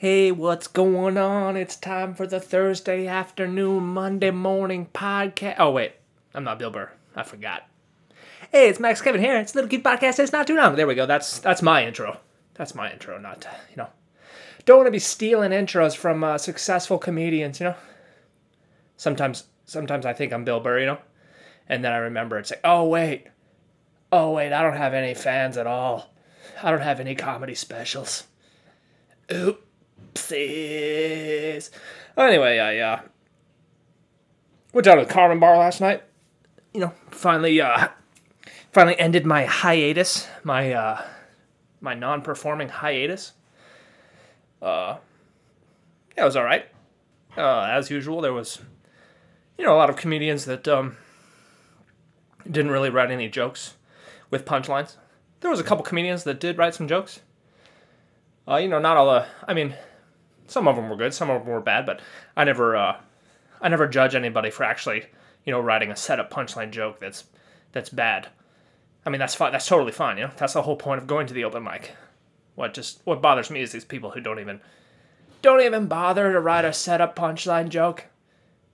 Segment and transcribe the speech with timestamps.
[0.00, 1.58] Hey, what's going on?
[1.58, 5.56] It's time for the Thursday afternoon, Monday morning podcast.
[5.58, 5.92] Oh, wait.
[6.32, 6.90] I'm not Bill Burr.
[7.14, 7.68] I forgot.
[8.50, 9.36] Hey, it's Max Kevin here.
[9.36, 10.18] It's Little Kid Podcast.
[10.18, 10.74] It's not too long.
[10.74, 11.04] There we go.
[11.04, 12.16] That's that's my intro.
[12.54, 13.88] That's my intro, not, you know.
[14.64, 17.76] Don't want to be stealing intros from uh, successful comedians, you know.
[18.96, 20.98] Sometimes, sometimes I think I'm Bill Burr, you know.
[21.68, 23.26] And then I remember it's like, oh, wait.
[24.10, 26.10] Oh, wait, I don't have any fans at all.
[26.62, 28.24] I don't have any comedy specials.
[32.16, 33.00] Anyway, I uh,
[34.72, 36.02] went down to the Carmen Bar last night.
[36.72, 37.88] You know, finally, uh,
[38.72, 41.04] finally ended my hiatus, my uh,
[41.80, 43.32] my non-performing hiatus.
[44.60, 44.98] Uh,
[46.16, 46.66] yeah, it was all right.
[47.36, 48.60] Uh, as usual, there was,
[49.56, 50.96] you know, a lot of comedians that um,
[52.44, 53.74] didn't really write any jokes
[54.30, 54.96] with punchlines.
[55.40, 57.20] There was a couple comedians that did write some jokes.
[58.46, 59.26] Uh, you know, not all the.
[59.46, 59.74] I mean,
[60.50, 62.00] some of them were good, some of them were bad, but
[62.36, 62.96] I never, uh,
[63.60, 65.04] I never judge anybody for actually,
[65.44, 67.24] you know, writing a setup punchline joke that's
[67.72, 68.28] that's bad.
[69.06, 69.52] I mean, that's fine.
[69.52, 70.18] That's totally fine.
[70.18, 71.92] You know, that's the whole point of going to the open mic.
[72.54, 74.60] What just what bothers me is these people who don't even
[75.42, 78.06] don't even bother to write a setup punchline joke.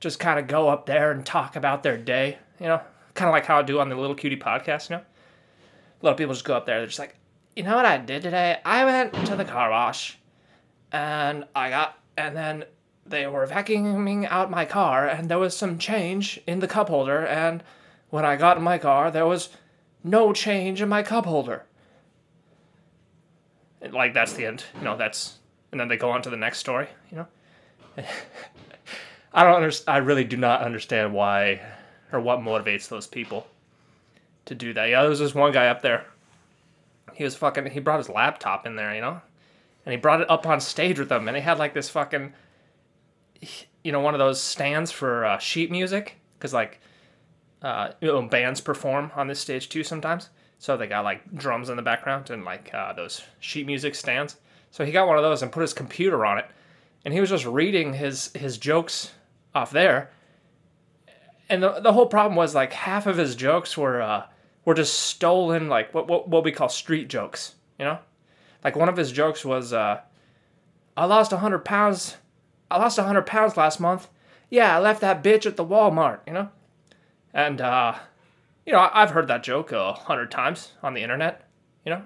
[0.01, 2.39] Just kind of go up there and talk about their day.
[2.59, 2.81] You know,
[3.15, 4.91] kind of like how I do on the Little Cutie podcast.
[4.91, 6.79] You know, a lot of people just go up there.
[6.79, 7.17] They're just like,
[7.55, 8.59] you know what I did today?
[8.65, 10.19] I went to the car wash,
[10.93, 12.65] and I got and then
[13.05, 17.27] they were vacuuming out my car, and there was some change in the cup holder,
[17.27, 17.63] and
[18.11, 19.51] when I got in my car, there was
[20.03, 21.65] no change in my cup holder.
[23.81, 24.65] And, like that's the end.
[24.79, 25.39] You know, that's
[25.71, 26.89] and then they go on to the next story.
[27.11, 27.27] You know,
[29.33, 29.95] I don't understand.
[29.95, 31.61] I really do not understand why
[32.13, 33.47] or what motivates those people
[34.47, 34.89] to do that.
[34.89, 36.07] Yeah, there was this one guy up there.
[37.15, 37.67] He was fucking.
[37.67, 38.95] He brought his laptop in there.
[38.95, 39.21] You know,
[39.87, 42.35] and he brought it up on stage with him, and he had like this fucking,
[43.85, 46.81] you know, one of those stands for uh, sheet music, because like,
[47.63, 50.29] uh, you know, bands perform on this stage too sometimes.
[50.59, 54.37] So they got like drums in the background and like uh, those sheet music stands.
[54.71, 56.47] So he got one of those and put his computer on it,
[57.05, 59.13] and he was just reading his his jokes
[59.55, 60.11] off there.
[61.49, 64.27] And the the whole problem was like half of his jokes were uh,
[64.65, 67.99] were just stolen, like what what what we call street jokes, you know.
[68.67, 70.01] Like one of his jokes was, uh,
[70.97, 72.17] "I lost hundred pounds.
[72.69, 74.09] I lost hundred pounds last month.
[74.51, 76.49] Yeah, I left that bitch at the Walmart, you know."
[77.33, 77.95] And uh,
[78.67, 81.49] you know, I've heard that joke a hundred times on the internet,
[81.85, 82.03] you know.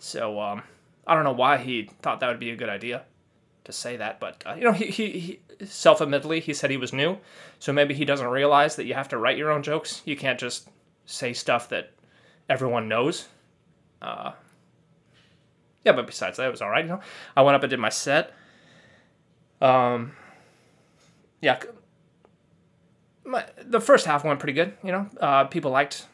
[0.00, 0.64] So um,
[1.06, 3.04] I don't know why he thought that would be a good idea
[3.62, 6.92] to say that, but uh, you know, he, he, he self-admittedly he said he was
[6.92, 7.18] new,
[7.60, 10.02] so maybe he doesn't realize that you have to write your own jokes.
[10.04, 10.68] You can't just
[11.06, 11.92] say stuff that
[12.48, 13.28] everyone knows.
[14.00, 14.32] Uh,
[15.84, 16.84] yeah, but besides that, it was all right.
[16.84, 17.00] You know,
[17.36, 18.32] I went up and did my set.
[19.60, 20.12] Um,
[21.40, 21.60] yeah,
[23.24, 24.74] my the first half went pretty good.
[24.82, 26.06] You know, uh, people liked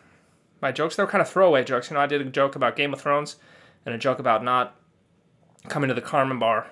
[0.60, 0.96] my jokes.
[0.96, 1.90] They were kind of throwaway jokes.
[1.90, 3.36] You know, I did a joke about Game of Thrones
[3.86, 4.74] and a joke about not
[5.68, 6.66] coming to the Carmen Bar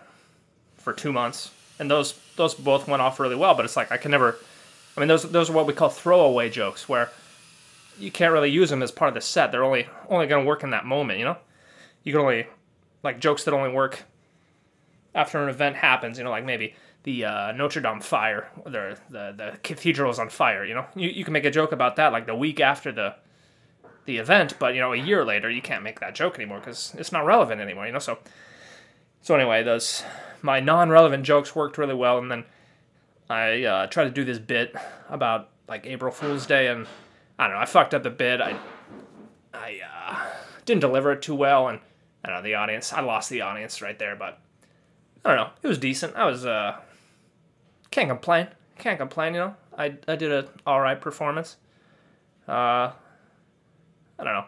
[0.76, 3.54] for two months, and those those both went off really well.
[3.54, 4.36] But it's like I can never.
[4.96, 7.10] I mean, those those are what we call throwaway jokes, where
[7.98, 9.52] you can't really use them as part of the set.
[9.52, 11.18] They're only only going to work in that moment.
[11.18, 11.36] You know,
[12.04, 12.46] you can only
[13.06, 14.04] like jokes that only work
[15.14, 16.18] after an event happens.
[16.18, 16.74] You know, like maybe
[17.04, 20.64] the uh, Notre Dame fire, the, the the cathedral is on fire.
[20.64, 23.14] You know, you, you can make a joke about that like the week after the
[24.06, 26.94] the event, but you know, a year later you can't make that joke anymore because
[26.98, 27.86] it's not relevant anymore.
[27.86, 28.18] You know, so
[29.22, 30.04] so anyway, those
[30.42, 32.44] my non-relevant jokes worked really well, and then
[33.28, 34.74] I uh, tried to do this bit
[35.08, 36.86] about like April Fool's Day, and
[37.38, 38.40] I don't know, I fucked up the bit.
[38.40, 38.56] I
[39.52, 40.24] I uh,
[40.64, 41.80] didn't deliver it too well, and
[42.26, 42.92] Don't know the audience.
[42.92, 44.40] I lost the audience right there, but
[45.24, 45.50] I don't know.
[45.62, 46.16] It was decent.
[46.16, 46.78] I was uh
[47.90, 48.48] can't complain.
[48.78, 49.34] Can't complain.
[49.34, 51.56] You know, I I did a all right performance.
[52.48, 52.92] Uh,
[54.18, 54.44] I don't know.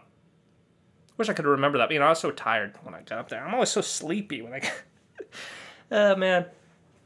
[1.17, 1.89] Wish I could remember that.
[1.89, 3.45] But, you know, I was so tired when I got up there.
[3.45, 4.61] I'm always so sleepy when I.
[5.91, 6.45] Oh uh, man,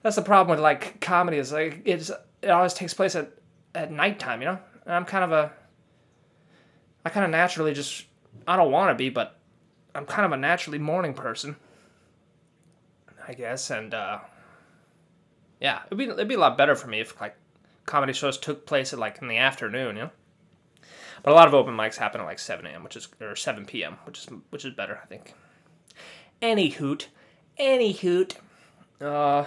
[0.02, 1.36] that's the problem with like comedy.
[1.38, 2.10] Is like it's
[2.42, 3.30] it always takes place at
[3.76, 4.40] at nighttime.
[4.40, 5.52] You know, and I'm kind of a.
[7.04, 8.04] I kind of naturally just
[8.48, 9.38] I don't want to be, but
[9.94, 11.56] I'm kind of a naturally morning person.
[13.26, 14.18] I guess, and uh,
[15.60, 17.36] yeah, it'd be it'd be a lot better for me if like
[17.86, 20.10] comedy shows took place at like in the afternoon, you know.
[21.22, 23.64] But a lot of open mics happen at like 7 a.m., which is or 7
[23.64, 25.34] p.m., which is which is better, I think.
[26.40, 27.08] Any hoot,
[27.56, 28.38] any hoot.
[29.00, 29.44] Uh,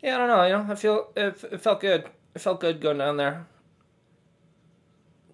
[0.00, 0.44] yeah, I don't know.
[0.44, 2.08] You know, I feel it, it felt good.
[2.34, 3.46] It felt good going down there,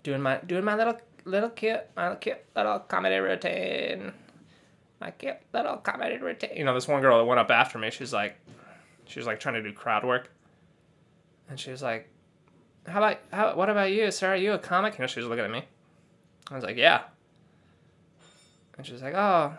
[0.02, 4.12] doing my doing my little little cute little cute little comedy routine.
[5.00, 6.56] My cute little comedy routine.
[6.56, 8.38] You know, this one girl that went up after me, she's like,
[9.04, 10.30] she was like trying to do crowd work,
[11.50, 12.08] and she was like,
[12.86, 13.54] "How about how?
[13.54, 14.32] What about you, sir?
[14.32, 15.64] Are you a comic?" You know, she was looking at me.
[16.50, 17.02] I was like, "Yeah."
[18.78, 19.52] And she's like, "Oh,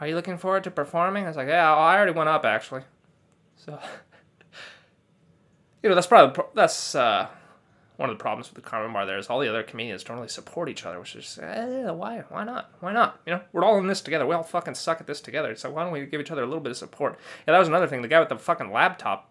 [0.00, 2.82] are you looking forward to performing?" I was like, "Yeah, I already went up actually."
[3.56, 3.78] So,
[5.82, 7.28] you know, that's probably that's uh,
[7.98, 9.06] one of the problems with the Carmen Bar.
[9.06, 12.22] There is all the other comedians don't really support each other, which is eh, why
[12.28, 14.24] why not why not you know we're all in this together.
[14.24, 15.56] We all fucking suck at this together.
[15.56, 17.18] So why don't we give each other a little bit of support?
[17.46, 18.02] Yeah, that was another thing.
[18.02, 19.30] The guy with the fucking laptop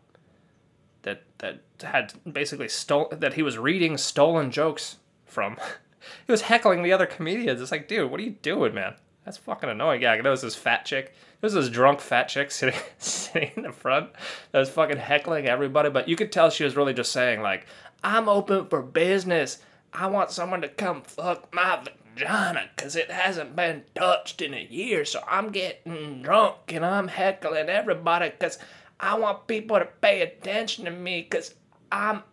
[1.04, 5.58] that that had basically stole that he was reading stolen jokes from.
[6.26, 7.62] he was heckling the other comedians.
[7.62, 8.96] It's like, dude, what are you doing, man?
[9.28, 10.02] That's fucking annoying.
[10.02, 11.14] Yeah, there was this fat chick.
[11.42, 14.12] There was this drunk fat chick sitting sitting in the front
[14.52, 15.90] that was fucking heckling everybody.
[15.90, 17.66] But you could tell she was really just saying like,
[18.04, 19.60] "I'm open for business.
[19.94, 21.82] I want someone to come fuck my
[22.16, 25.06] vagina because it hasn't been touched in a year.
[25.06, 28.60] So I'm getting drunk and I'm heckling everybody because
[29.00, 31.56] I want people to pay attention to me because
[31.92, 32.24] I'm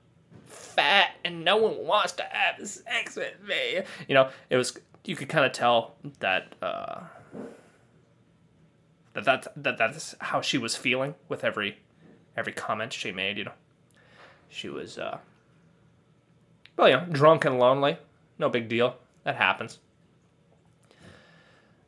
[0.46, 3.82] fat and no one wants to have sex with me.
[4.08, 7.02] You know, it was you could kind of tell that uh,
[9.12, 11.78] that that that that's how she was feeling with every
[12.36, 13.38] every comment she made.
[13.38, 13.52] You know,
[14.48, 15.18] she was uh,
[16.76, 17.98] well, you know, drunk and lonely.
[18.38, 18.96] No big deal.
[19.24, 19.78] That happens.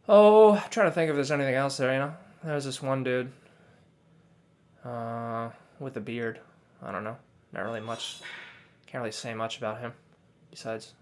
[0.09, 1.93] Oh, I'm trying to think if there's anything else there.
[1.93, 3.31] You know, there's this one dude
[4.85, 5.51] uh,
[5.81, 6.41] with a beard.
[6.83, 7.17] I don't know.
[7.53, 8.21] Not really much.
[8.87, 9.93] Can't really say much about him.
[10.51, 10.95] Besides,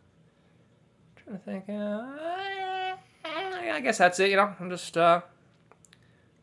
[1.16, 1.64] I'm trying to think.
[1.68, 4.30] Uh, I guess that's it.
[4.30, 5.20] You know, I'm just uh,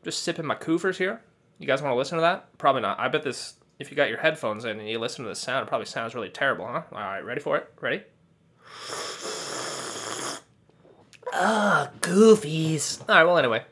[0.04, 1.22] just sipping my Coofers here.
[1.58, 2.58] You guys want to listen to that?
[2.58, 3.00] Probably not.
[3.00, 3.56] I bet this.
[3.82, 6.14] If you got your headphones in and you listen to the sound, it probably sounds
[6.14, 6.84] really terrible, huh?
[6.92, 7.74] All right, ready for it?
[7.82, 8.04] Ready?
[11.34, 13.02] Ah, goofies.
[13.02, 13.24] All right.
[13.24, 13.64] Well, anyway,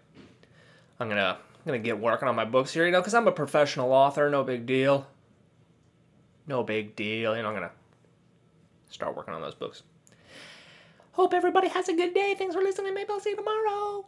[0.99, 3.31] I'm gonna I'm gonna get working on my books here, you know, because I'm a
[3.31, 4.29] professional author.
[4.29, 5.05] No big deal.
[6.47, 7.35] No big deal.
[7.35, 7.71] You know, I'm gonna
[8.89, 9.83] start working on those books.
[11.11, 12.33] Hope everybody has a good day.
[12.37, 12.93] Thanks for listening.
[12.93, 14.05] Maybe I'll see you tomorrow.